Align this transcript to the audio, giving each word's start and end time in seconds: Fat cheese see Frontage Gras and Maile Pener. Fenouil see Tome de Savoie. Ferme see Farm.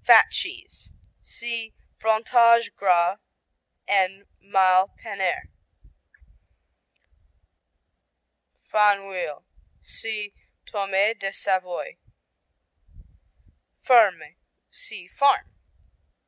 Fat 0.00 0.26
cheese 0.30 0.92
see 1.22 1.74
Frontage 1.98 2.72
Gras 2.76 3.16
and 3.88 4.26
Maile 4.38 4.94
Pener. 4.96 5.50
Fenouil 8.64 9.42
see 9.80 10.34
Tome 10.66 11.18
de 11.18 11.32
Savoie. 11.32 11.98
Ferme 13.80 14.36
see 14.70 15.08
Farm. 15.08 15.52